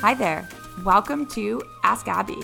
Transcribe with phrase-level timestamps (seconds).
[0.00, 0.48] Hi there.
[0.82, 2.42] Welcome to Ask Abby,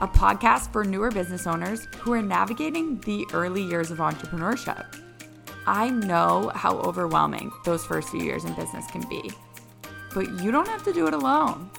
[0.00, 4.84] a podcast for newer business owners who are navigating the early years of entrepreneurship.
[5.68, 9.30] I know how overwhelming those first few years in business can be,
[10.14, 11.70] but you don't have to do it alone.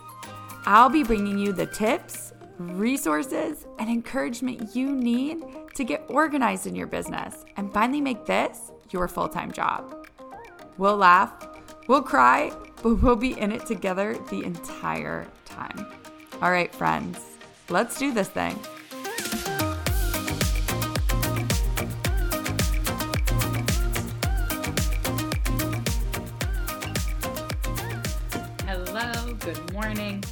[0.65, 5.43] I'll be bringing you the tips, resources, and encouragement you need
[5.75, 10.07] to get organized in your business and finally make this your full time job.
[10.77, 11.33] We'll laugh,
[11.87, 12.51] we'll cry,
[12.83, 15.87] but we'll be in it together the entire time.
[16.41, 17.19] All right, friends,
[17.69, 18.57] let's do this thing.
[28.65, 30.23] Hello, good morning.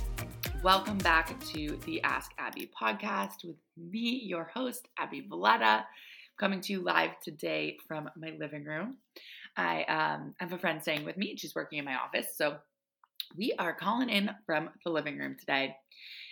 [0.61, 5.85] Welcome back to the Ask Abby podcast with me, your host, Abby Valletta,
[6.37, 8.97] coming to you live today from my living room.
[9.57, 11.31] I um, have a friend staying with me.
[11.31, 12.27] And She's working in my office.
[12.35, 12.57] So
[13.37, 15.75] we are calling in from the living room today.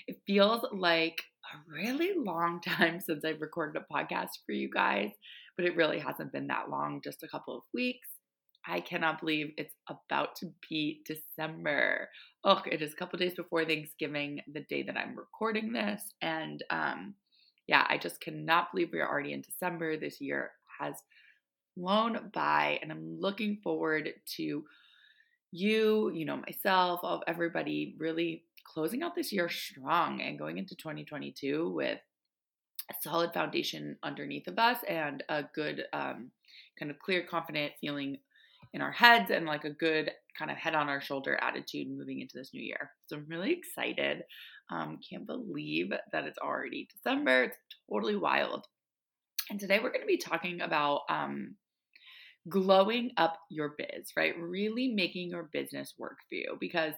[0.08, 1.22] It feels like
[1.54, 5.12] a really long time since I've recorded a podcast for you guys,
[5.58, 8.10] but it really hasn't been that long, just a couple of weeks.
[8.66, 12.08] I cannot believe it's about to be December.
[12.46, 16.02] Oh, it is a couple days before Thanksgiving, the day that I'm recording this.
[16.22, 17.16] And um,
[17.68, 19.98] yeah, I just cannot believe we're already in December.
[19.98, 20.96] This year has
[21.76, 24.64] flown by, and I'm looking forward to
[25.52, 30.76] you, you know, myself, of everybody really closing out this year strong and going into
[30.76, 32.00] 2022 with
[32.90, 36.32] a solid foundation underneath of us and a good, um,
[36.80, 38.18] kind of clear, confident feeling
[38.74, 42.22] in our heads and like a good kind of head on our shoulder attitude moving
[42.22, 42.92] into this new year.
[43.06, 44.24] So I'm really excited.
[44.72, 47.44] Um, can't believe that it's already December.
[47.44, 47.58] It's
[47.90, 48.66] totally wild.
[49.50, 51.56] And today we're going to be talking about um,
[52.50, 54.38] glowing up your biz, right?
[54.38, 56.94] Really making your business work for you because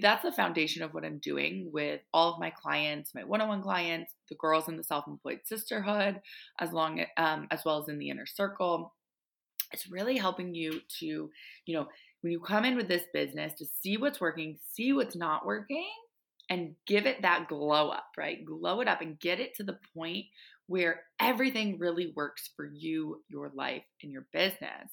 [0.00, 4.12] that's the foundation of what I'm doing with all of my clients, my one-on-one clients,
[4.28, 6.20] the girls in the self-employed sisterhood,
[6.60, 8.94] as long um, as well as in the inner circle.
[9.72, 11.30] It's really helping you to,
[11.66, 11.88] you know,
[12.20, 15.88] when you come in with this business to see what's working, see what's not working,
[16.50, 18.44] and give it that glow up, right?
[18.44, 20.26] Glow it up and get it to the point
[20.66, 24.90] where everything really works for you, your life, and your business.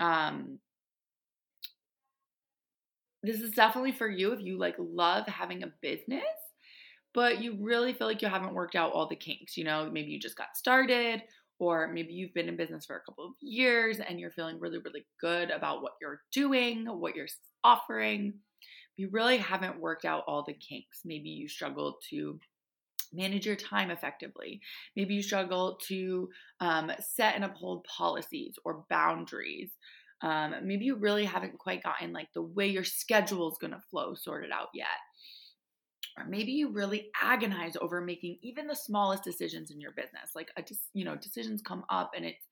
[0.00, 0.58] Um,
[3.22, 6.22] this is definitely for you if you like love having a business,
[7.12, 9.56] but you really feel like you haven't worked out all the kinks.
[9.56, 11.22] You know, maybe you just got started,
[11.58, 14.78] or maybe you've been in business for a couple of years and you're feeling really,
[14.78, 17.28] really good about what you're doing, what you're
[17.62, 18.34] offering.
[18.96, 21.02] You really haven't worked out all the kinks.
[21.04, 22.40] Maybe you struggle to
[23.12, 24.60] manage your time effectively.
[24.96, 26.28] Maybe you struggle to
[26.60, 29.70] um, set and uphold policies or boundaries.
[30.22, 33.80] Um, maybe you really haven't quite gotten like the way your schedule is going to
[33.90, 34.86] flow sorted out yet.
[36.18, 40.32] Or maybe you really agonize over making even the smallest decisions in your business.
[40.34, 42.46] Like a, you know, decisions come up and it's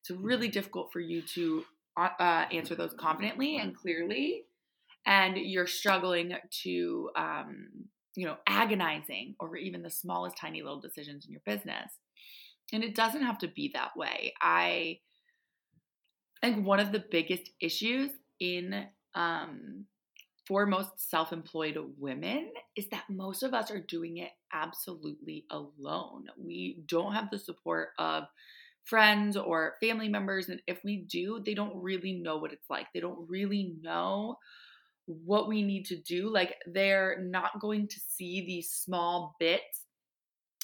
[0.00, 1.64] it's really difficult for you to
[1.96, 4.44] uh, uh, answer those confidently and clearly,
[5.06, 7.68] and you're struggling to um,
[8.18, 11.92] you know, agonizing over even the smallest tiny little decisions in your business.
[12.72, 14.34] And it doesn't have to be that way.
[14.42, 14.98] I
[16.40, 19.84] think one of the biggest issues in um,
[20.48, 26.24] for most self employed women is that most of us are doing it absolutely alone.
[26.36, 28.24] We don't have the support of
[28.82, 30.48] friends or family members.
[30.48, 32.88] And if we do, they don't really know what it's like.
[32.92, 34.38] They don't really know
[35.08, 36.30] what we need to do.
[36.32, 39.86] Like they're not going to see these small bits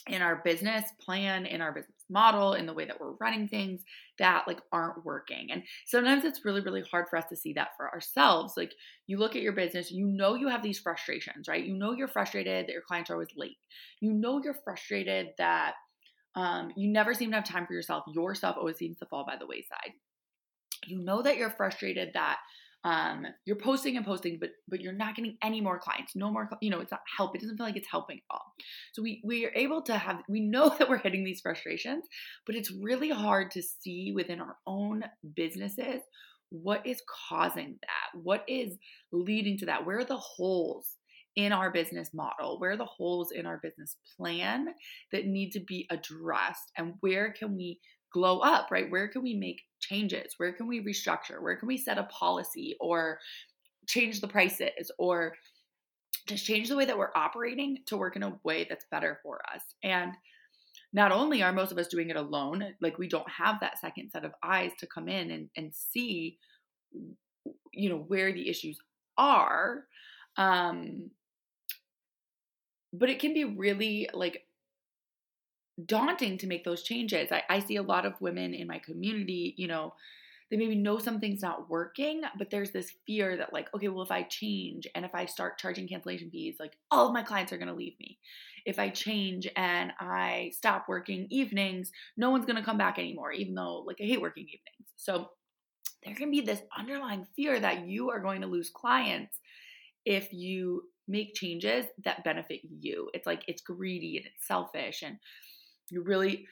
[0.07, 3.83] in our business plan, in our business model, in the way that we're running things
[4.19, 5.51] that like aren't working.
[5.51, 8.53] And sometimes it's really, really hard for us to see that for ourselves.
[8.57, 8.75] Like
[9.07, 11.65] you look at your business, you know you have these frustrations, right?
[11.65, 13.57] You know you're frustrated that your clients are always late.
[14.01, 15.75] You know you're frustrated that
[16.35, 18.05] um, you never seem to have time for yourself.
[18.13, 19.93] Your stuff always seems to fall by the wayside.
[20.87, 22.39] You know that you're frustrated that
[22.85, 26.49] um, you're posting and posting, but but you're not getting any more clients, no more,
[26.61, 27.35] you know, it's not help.
[27.35, 28.45] It doesn't feel like it's helping at all.
[28.93, 32.05] So we we are able to have, we know that we're hitting these frustrations,
[32.47, 35.05] but it's really hard to see within our own
[35.35, 36.03] businesses
[36.51, 38.77] what is causing that, what is
[39.13, 40.97] leading to that, where are the holes
[41.37, 42.61] in our business model?
[42.61, 44.69] Where are the holes in our business plan
[45.13, 46.71] that need to be addressed?
[46.77, 47.81] And where can we
[48.15, 48.91] glow up, right?
[48.91, 50.35] Where can we make changes?
[50.37, 51.43] Where can we restructure?
[51.43, 53.19] Where can we set a policy or
[53.89, 55.35] change the prices or
[56.29, 59.41] just change the way that we're operating to work in a way that's better for
[59.53, 59.63] us?
[59.83, 60.13] And
[60.93, 64.11] not only are most of us doing it alone, like we don't have that second
[64.11, 66.39] set of eyes to come in and, and see,
[67.73, 68.79] you know, where the issues
[69.19, 69.87] are.
[70.37, 71.11] Um,
[72.93, 74.43] but it can be really like
[75.87, 77.33] daunting to make those changes.
[77.33, 79.95] I, I see a lot of women in my community, you know,
[80.51, 84.11] they maybe know something's not working, but there's this fear that, like, okay, well, if
[84.11, 87.57] I change and if I start charging cancellation fees, like all of my clients are
[87.57, 88.19] going to leave me.
[88.67, 93.33] If I change and I stop working evenings, no one's going to come back anymore,
[93.33, 94.93] even though, like, I hate working evenings.
[94.97, 95.31] So
[96.05, 99.41] there can be this underlying fear that you are going to lose clients
[100.05, 103.11] if you make changes that benefit you.
[103.15, 105.19] It's like it's greedy and it's selfish and
[105.91, 106.47] you really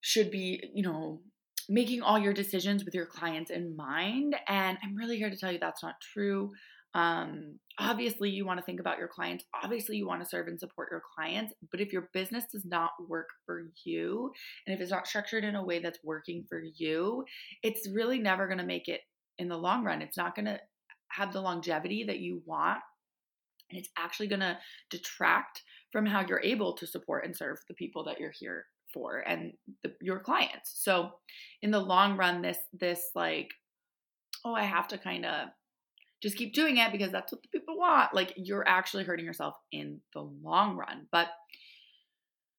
[0.00, 1.20] should be, you know,
[1.68, 4.36] making all your decisions with your clients in mind.
[4.48, 6.52] And I'm really here to tell you that's not true.
[6.94, 9.44] Um, obviously, you want to think about your clients.
[9.62, 11.52] Obviously, you want to serve and support your clients.
[11.70, 14.32] But if your business does not work for you,
[14.66, 17.24] and if it's not structured in a way that's working for you,
[17.62, 19.00] it's really never going to make it
[19.38, 20.00] in the long run.
[20.00, 20.58] It's not going to
[21.08, 22.78] have the longevity that you want.
[23.70, 24.56] And it's actually going to
[24.90, 25.62] detract
[25.92, 29.52] from how you're able to support and serve the people that you're here for and
[29.82, 30.72] the, your clients.
[30.74, 31.10] So
[31.62, 33.50] in the long run, this this like,
[34.44, 35.48] oh, I have to kind of
[36.22, 38.14] just keep doing it because that's what the people want.
[38.14, 41.06] Like you're actually hurting yourself in the long run.
[41.12, 41.28] But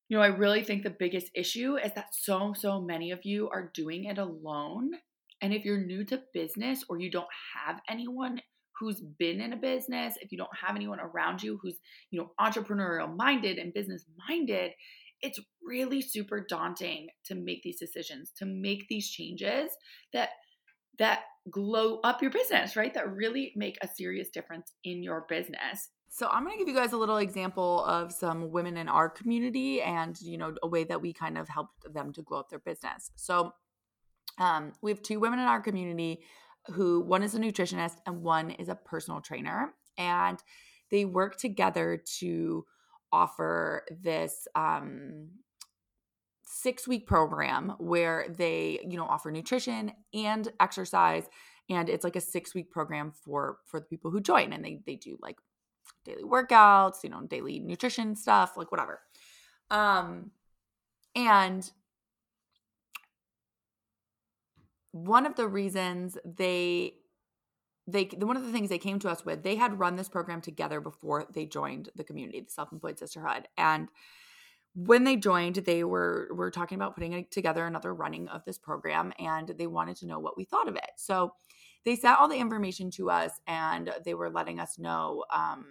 [0.09, 3.49] you know, I really think the biggest issue is that so so many of you
[3.49, 4.91] are doing it alone.
[5.41, 8.41] And if you're new to business or you don't have anyone
[8.79, 11.77] who's been in a business, if you don't have anyone around you who's,
[12.11, 14.71] you know, entrepreneurial minded and business minded,
[15.21, 19.71] it's really super daunting to make these decisions, to make these changes
[20.13, 20.29] that
[20.99, 21.21] that
[21.51, 22.93] glow up your business, right?
[22.93, 25.89] That really make a serious difference in your business.
[26.09, 29.07] So I'm going to give you guys a little example of some women in our
[29.07, 32.49] community and, you know, a way that we kind of helped them to glow up
[32.49, 33.11] their business.
[33.15, 33.51] So
[34.39, 36.21] um, we have two women in our community
[36.73, 39.73] who one is a nutritionist and one is a personal trainer.
[39.97, 40.39] And
[40.91, 42.65] they work together to
[43.11, 45.29] offer this um,
[46.43, 51.27] six week program where they you know offer nutrition and exercise.
[51.69, 54.53] And it's like a six week program for for the people who join.
[54.53, 55.37] And they they do like
[56.05, 59.01] daily workouts you know daily nutrition stuff like whatever.
[59.69, 60.31] Um
[61.15, 61.69] and
[65.05, 66.93] one of the reasons they
[67.87, 70.41] they one of the things they came to us with they had run this program
[70.41, 73.47] together before they joined the community the self-employed sisterhood.
[73.57, 73.89] And
[74.75, 79.13] when they joined they were were talking about putting together another running of this program
[79.19, 80.91] and they wanted to know what we thought of it.
[80.95, 81.33] So
[81.85, 85.65] they sent all the information to us and they were letting us know um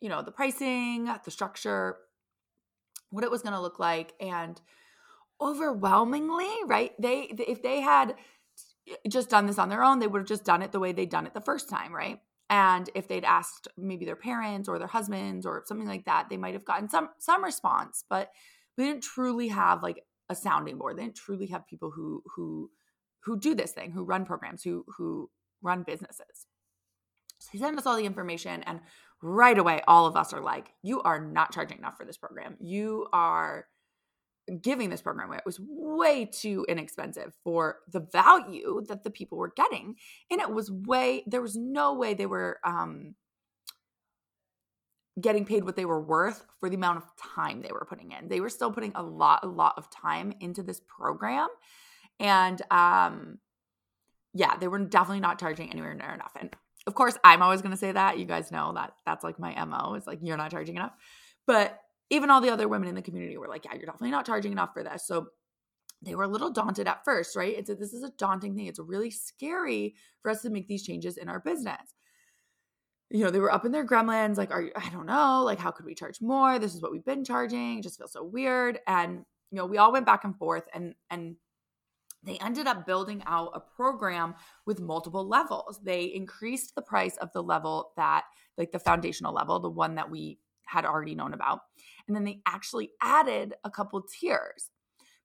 [0.00, 1.98] you know the pricing the structure
[3.10, 4.60] what it was going to look like and
[5.40, 8.14] overwhelmingly right they if they had
[9.08, 11.10] just done this on their own, they would have just done it the way they'd
[11.10, 12.20] done it the first time, right?
[12.48, 16.36] And if they'd asked maybe their parents or their husbands or something like that, they
[16.36, 18.30] might have gotten some some response, but
[18.76, 20.96] we didn't truly have like a sounding board.
[20.96, 22.70] They didn't truly have people who who
[23.24, 25.30] who do this thing, who run programs, who who
[25.62, 26.46] run businesses.
[27.38, 28.80] So he sent us all the information and
[29.22, 32.56] right away all of us are like, you are not charging enough for this program.
[32.58, 33.66] You are
[34.58, 35.38] giving this program away.
[35.38, 39.96] It was way too inexpensive for the value that the people were getting.
[40.30, 43.14] And it was way, there was no way they were um,
[45.20, 48.28] getting paid what they were worth for the amount of time they were putting in.
[48.28, 51.48] They were still putting a lot, a lot of time into this program.
[52.18, 53.38] And um,
[54.34, 56.32] yeah, they were definitely not charging anywhere near enough.
[56.38, 56.54] And
[56.86, 58.18] of course, I'm always going to say that.
[58.18, 59.94] You guys know that that's like my MO.
[59.94, 60.92] It's like, you're not charging enough.
[61.46, 61.78] But
[62.10, 64.52] even all the other women in the community were like, yeah, you're definitely not charging
[64.52, 65.06] enough for this.
[65.06, 65.28] So
[66.02, 67.56] they were a little daunted at first, right?
[67.56, 68.66] And a, this is a daunting thing.
[68.66, 71.94] It's really scary for us to make these changes in our business.
[73.10, 75.58] You know, they were up in their gremlins, like, are you, I don't know, like,
[75.58, 76.58] how could we charge more?
[76.58, 77.78] This is what we've been charging.
[77.78, 78.78] It just feels so weird.
[78.86, 81.36] And, you know, we all went back and forth and, and,
[82.22, 84.34] they ended up building out a program
[84.66, 85.80] with multiple levels.
[85.82, 88.24] They increased the price of the level that,
[88.58, 90.38] like the foundational level, the one that we
[90.70, 91.60] had already known about.
[92.06, 94.70] And then they actually added a couple tiers.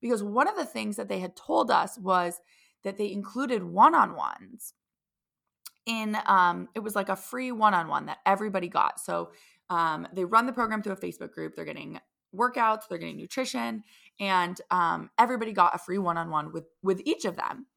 [0.01, 2.39] Because one of the things that they had told us was
[2.83, 4.73] that they included one on ones
[5.85, 8.99] in um, it was like a free one-on-one that everybody got.
[8.99, 9.31] So
[9.69, 11.55] um, they run the program through a facebook group.
[11.55, 11.99] They're getting
[12.35, 12.87] workouts.
[12.89, 13.83] They're getting nutrition.
[14.19, 17.67] And um, everybody got a free one-on-one with with each of them.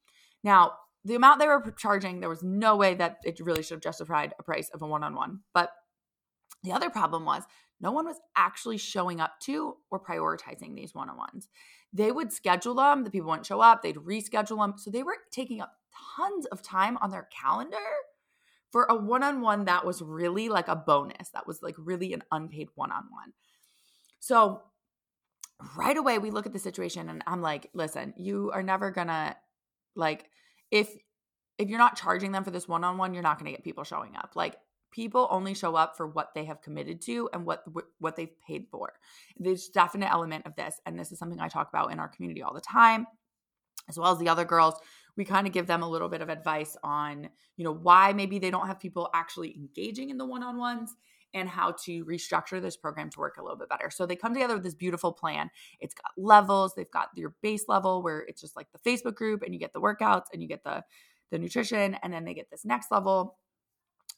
[0.43, 0.73] Now
[1.05, 4.33] the amount they were charging there was no way that it really should have justified
[4.37, 5.39] a price of a one-on-one.
[5.53, 5.71] But
[6.63, 7.43] the other problem was
[7.81, 11.47] no one was actually showing up to or prioritizing these one on ones.
[11.93, 14.73] They would schedule them, the people wouldn't show up, they'd reschedule them.
[14.77, 15.73] So they were taking up
[16.17, 17.77] tons of time on their calendar
[18.71, 22.13] for a one on one that was really like a bonus, that was like really
[22.13, 23.33] an unpaid one on one.
[24.19, 24.61] So
[25.75, 29.35] right away, we look at the situation and I'm like, listen, you are never gonna,
[29.95, 30.25] like,
[30.69, 30.95] if
[31.59, 33.65] if you're not charging them for this one on one, you're not going to get
[33.65, 34.31] people showing up.
[34.33, 34.55] Like
[34.91, 37.63] people only show up for what they have committed to and what
[37.99, 38.93] what they've paid for.
[39.37, 42.41] There's definite element of this and this is something I talk about in our community
[42.41, 43.07] all the time
[43.87, 44.75] as well as the other girls
[45.19, 47.27] we kind of give them a little bit of advice on,
[47.57, 50.95] you know, why maybe they don't have people actually engaging in the one-on-ones
[51.33, 53.89] and how to restructure this program to work a little bit better.
[53.89, 55.49] So they come together with this beautiful plan.
[55.81, 56.73] It's got levels.
[56.73, 59.73] They've got your base level where it's just like the Facebook group and you get
[59.73, 60.83] the workouts and you get the
[61.31, 63.37] the nutrition and then they get this next level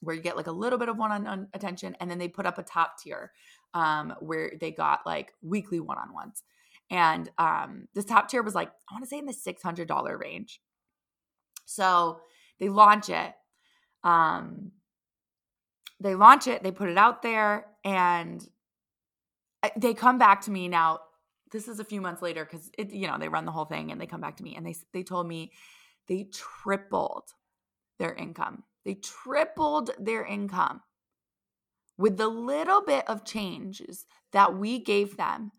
[0.02, 2.58] where you get like a little bit of one-on-one attention and then they put up
[2.58, 3.32] a top tier
[3.74, 6.44] um, where they got like weekly one-on-ones
[6.90, 10.62] and um, this top tier was like i want to say in the $600 range
[11.66, 12.20] so
[12.60, 13.34] they launch it
[14.04, 14.72] um,
[16.00, 18.48] they launch it they put it out there and
[19.78, 21.00] they come back to me now
[21.52, 23.92] this is a few months later because it you know they run the whole thing
[23.92, 25.52] and they come back to me and they they told me
[26.08, 27.24] they tripled
[28.00, 28.64] their income.
[28.86, 30.82] They tripled their income.
[31.98, 35.52] With the little bit of changes that we gave them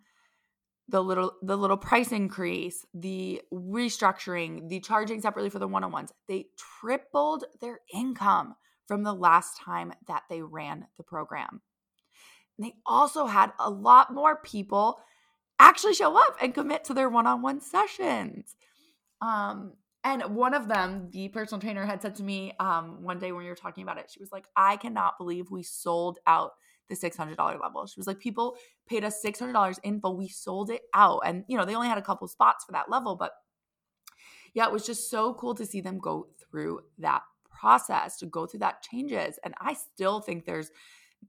[0.89, 6.47] the little the little price increase the restructuring the charging separately for the one-on-ones they
[6.81, 8.55] tripled their income
[8.87, 11.63] from the last time that they ran the program.
[12.59, 15.01] And they also had a lot more people
[15.59, 18.57] actually show up and commit to their one-on-one sessions.
[19.21, 23.31] Um and one of them, the personal trainer, had said to me um, one day
[23.31, 26.53] when we were talking about it, she was like, I cannot believe we sold out
[26.89, 27.87] the $600 level.
[27.87, 28.57] She was like, people
[28.89, 30.17] paid us $600 in full.
[30.17, 31.21] We sold it out.
[31.25, 33.15] And, you know, they only had a couple spots for that level.
[33.15, 33.33] But
[34.55, 38.47] yeah, it was just so cool to see them go through that process, to go
[38.47, 39.39] through that changes.
[39.45, 40.71] And I still think there's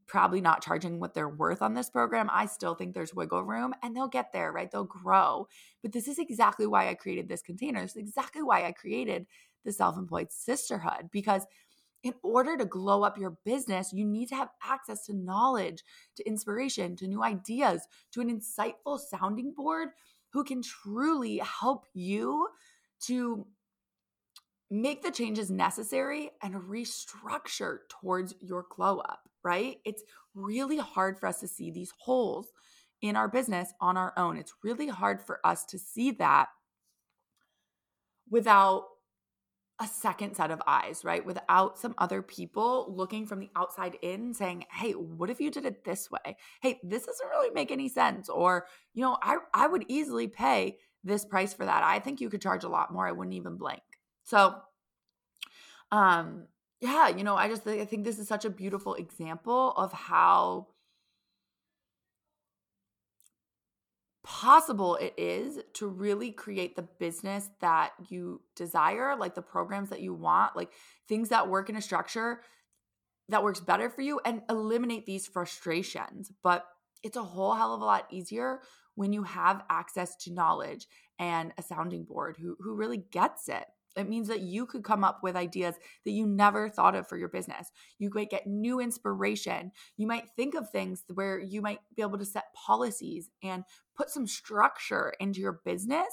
[0.07, 3.73] probably not charging what they're worth on this program, I still think there's wiggle room
[3.81, 4.69] and they'll get there, right?
[4.69, 5.47] They'll grow.
[5.81, 7.81] But this is exactly why I created this container.
[7.81, 9.25] This is exactly why I created
[9.65, 11.45] the self employed sisterhood because
[12.03, 15.83] in order to glow up your business, you need to have access to knowledge,
[16.17, 19.89] to inspiration, to new ideas, to an insightful sounding board
[20.33, 22.47] who can truly help you
[22.99, 23.45] to
[24.69, 29.77] make the changes necessary and restructure towards your glow up, right?
[29.85, 32.51] It's really hard for us to see these holes
[33.01, 34.37] in our business on our own.
[34.37, 36.47] It's really hard for us to see that
[38.29, 38.85] without
[39.81, 41.25] a second set of eyes, right?
[41.25, 45.65] Without some other people looking from the outside in saying, "Hey, what if you did
[45.65, 46.37] it this way?
[46.61, 50.77] Hey, this doesn't really make any sense." Or, you know, I I would easily pay
[51.03, 51.83] this price for that.
[51.83, 53.07] I think you could charge a lot more.
[53.07, 53.81] I wouldn't even blink.
[54.23, 54.55] So,
[55.91, 56.47] um,
[56.83, 60.67] yeah, you know, I just I think this is such a beautiful example of how
[64.25, 70.01] possible it is to really create the business that you desire, like the programs that
[70.01, 70.73] you want, like
[71.07, 72.41] things that work in a structure
[73.29, 76.33] that works better for you and eliminate these frustrations.
[76.43, 76.65] But
[77.01, 78.59] it's a whole hell of a lot easier
[78.95, 80.85] when you have access to knowledge
[81.17, 83.67] and a sounding board who who really gets it.
[83.95, 87.17] It means that you could come up with ideas that you never thought of for
[87.17, 87.71] your business.
[87.99, 89.71] You might get new inspiration.
[89.97, 93.63] You might think of things where you might be able to set policies and
[93.95, 96.07] put some structure into your business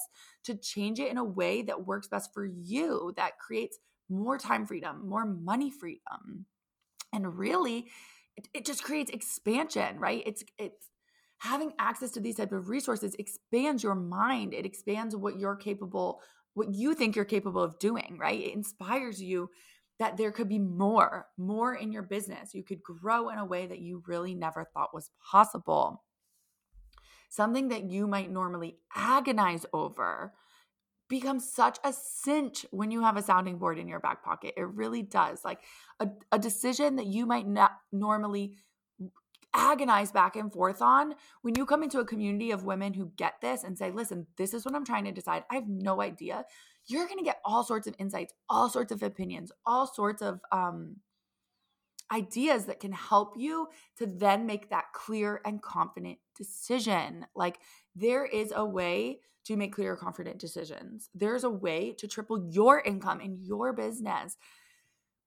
[0.45, 4.67] to change it in a way that works best for you, that creates more time
[4.67, 6.47] freedom, more money freedom.
[7.13, 7.87] And really,
[8.37, 10.23] it, it just creates expansion, right?
[10.27, 10.91] It's it's
[11.39, 14.53] having access to these type of resources expands your mind.
[14.53, 16.21] It expands what you're capable
[16.55, 18.41] what you think you're capable of doing, right?
[18.41, 19.51] It inspires you
[19.99, 22.55] that there could be more, more in your business.
[22.55, 26.05] You could grow in a way that you really never thought was possible.
[27.29, 30.33] Something that you might normally agonize over
[31.09, 34.55] becomes such a cinch when you have a sounding board in your back pocket.
[34.57, 35.45] It really does.
[35.45, 35.61] Like
[35.99, 38.55] a, a decision that you might not normally
[39.55, 43.35] agonize back and forth on when you come into a community of women who get
[43.41, 45.45] this and say, listen, this is what I'm trying to decide.
[45.51, 46.45] I have no idea.
[46.87, 50.41] You're going to get all sorts of insights, all sorts of opinions, all sorts of
[50.53, 50.97] um,
[52.13, 57.27] ideas that can help you to then make that clear and confident decision.
[57.35, 57.59] Like,
[57.95, 61.09] there is a way to make clear, confident decisions.
[61.15, 64.37] There's a way to triple your income in your business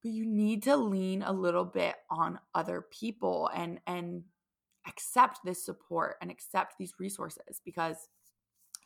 [0.03, 4.23] but you need to lean a little bit on other people and and
[4.87, 8.09] accept this support and accept these resources because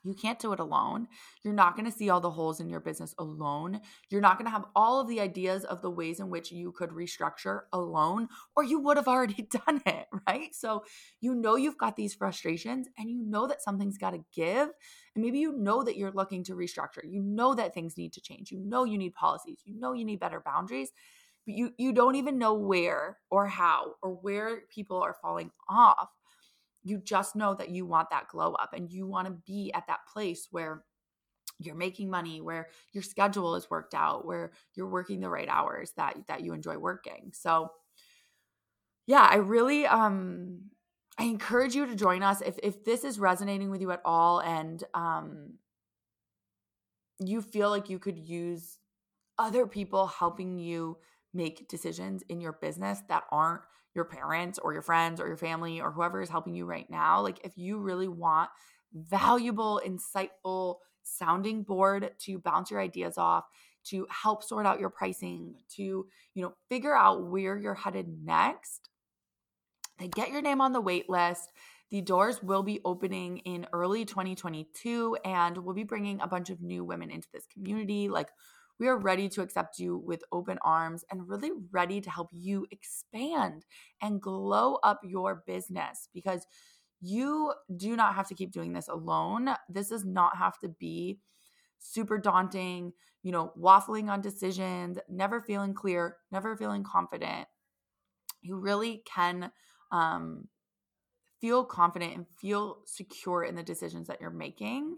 [0.08, 1.08] You can't do it alone.
[1.44, 3.82] You're not going to see all the holes in your business alone.
[4.10, 6.72] You're not going to have all of the ideas of the ways in which you
[6.72, 10.56] could restructure alone, or you would have already done it, right?
[10.56, 10.86] So
[11.20, 14.70] you know you've got these frustrations and you know that something's got to give.
[15.16, 17.04] And maybe you know that you're looking to restructure.
[17.04, 18.52] You know that things need to change.
[18.52, 19.60] You know you need policies.
[19.66, 20.92] You know you need better boundaries.
[21.46, 26.10] But you, you don't even know where or how or where people are falling off
[26.88, 29.88] you just know that you want that glow up and you want to be at
[29.88, 30.84] that place where
[31.60, 35.91] you're making money where your schedule is worked out where you're working the right hours
[35.98, 37.32] that that you enjoy working.
[37.34, 37.72] So
[39.08, 40.60] yeah i really um
[41.17, 42.41] i encourage you to join us.
[42.41, 45.53] If if this is resonating with you at all and um
[47.20, 48.77] you feel like you could use
[49.39, 50.98] other people helping you
[51.34, 53.62] make decisions in your business that aren't
[53.98, 57.22] your parents or your friends or your family or whoever is helping you right now,
[57.22, 58.50] like if you really want
[58.94, 63.46] valuable, insightful sounding board to bounce your ideas off,
[63.86, 68.89] to help sort out your pricing, to, you know, figure out where you're headed next,
[70.00, 71.51] then get your name on the wait list.
[71.89, 76.62] The doors will be opening in early 2022 and we'll be bringing a bunch of
[76.62, 78.30] new women into this community like
[78.80, 82.66] we are ready to accept you with open arms and really ready to help you
[82.72, 83.66] expand
[84.02, 86.46] and glow up your business because
[87.02, 89.50] you do not have to keep doing this alone.
[89.70, 91.20] This does not have to be
[91.80, 92.94] super daunting,
[93.24, 97.48] you know, waffling on decisions, never feeling clear, never feeling confident.
[98.42, 99.52] You really can
[99.92, 100.48] um,
[101.40, 104.98] feel confident and feel secure in the decisions that you're making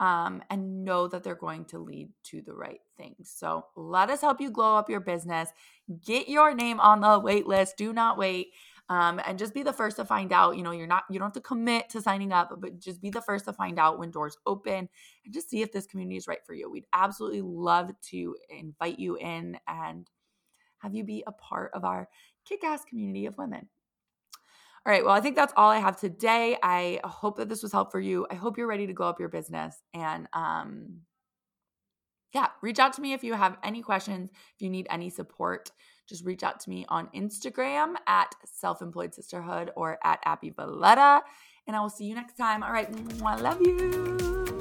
[0.00, 3.32] um, and know that they're going to lead to the right things.
[3.34, 5.50] So let us help you glow up your business.
[6.04, 7.76] Get your name on the wait list.
[7.76, 8.48] Do not wait.
[8.90, 10.56] Um, and just be the first to find out.
[10.56, 13.10] You know, you're not, you don't have to commit to signing up, but just be
[13.10, 14.88] the first to find out when doors open
[15.24, 16.70] and just see if this community is right for you.
[16.70, 20.08] We'd absolutely love to invite you in and
[20.78, 22.08] have you be a part of our
[22.46, 23.68] kick ass community of women.
[24.88, 25.04] All right.
[25.04, 26.56] Well, I think that's all I have today.
[26.62, 28.26] I hope that this was helpful for you.
[28.30, 29.76] I hope you're ready to glow up your business.
[29.92, 31.00] And um,
[32.32, 35.70] yeah, reach out to me if you have any questions, if you need any support.
[36.08, 41.20] Just reach out to me on Instagram at Self Employed Sisterhood or at Abby Valletta.
[41.66, 42.62] And I will see you next time.
[42.62, 42.88] All right.
[43.22, 44.57] I love you.